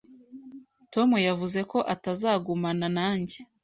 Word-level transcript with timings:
Tom 0.93 1.09
yavuze 1.27 1.59
ko 1.71 1.77
atazagumana 1.93 2.87
nanjye. 2.97 3.37